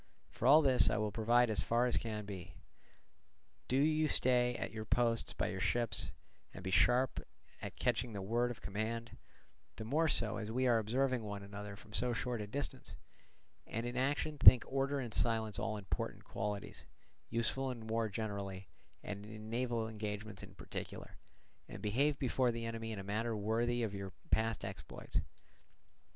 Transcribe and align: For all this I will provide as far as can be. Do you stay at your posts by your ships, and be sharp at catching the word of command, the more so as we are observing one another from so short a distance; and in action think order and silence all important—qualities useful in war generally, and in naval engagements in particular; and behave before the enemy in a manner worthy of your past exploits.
For 0.31 0.47
all 0.47 0.63
this 0.63 0.89
I 0.89 0.97
will 0.97 1.11
provide 1.11 1.51
as 1.51 1.59
far 1.61 1.85
as 1.85 1.95
can 1.95 2.25
be. 2.25 2.55
Do 3.67 3.77
you 3.77 4.07
stay 4.07 4.55
at 4.55 4.71
your 4.71 4.83
posts 4.83 5.33
by 5.33 5.49
your 5.49 5.59
ships, 5.59 6.11
and 6.55 6.63
be 6.63 6.71
sharp 6.71 7.19
at 7.61 7.75
catching 7.77 8.11
the 8.11 8.21
word 8.23 8.49
of 8.49 8.61
command, 8.61 9.15
the 9.75 9.85
more 9.85 10.07
so 10.07 10.37
as 10.37 10.49
we 10.51 10.65
are 10.65 10.79
observing 10.79 11.21
one 11.21 11.43
another 11.43 11.75
from 11.75 11.93
so 11.93 12.13
short 12.13 12.41
a 12.41 12.47
distance; 12.47 12.95
and 13.67 13.85
in 13.85 13.95
action 13.95 14.39
think 14.39 14.63
order 14.65 14.99
and 14.99 15.13
silence 15.13 15.59
all 15.59 15.77
important—qualities 15.77 16.83
useful 17.29 17.69
in 17.69 17.85
war 17.85 18.09
generally, 18.09 18.69
and 19.03 19.23
in 19.27 19.51
naval 19.51 19.87
engagements 19.87 20.41
in 20.41 20.55
particular; 20.55 21.17
and 21.69 21.79
behave 21.79 22.17
before 22.17 22.49
the 22.49 22.65
enemy 22.65 22.91
in 22.91 22.97
a 22.97 23.03
manner 23.03 23.37
worthy 23.37 23.83
of 23.83 23.93
your 23.93 24.13
past 24.31 24.65
exploits. 24.65 25.21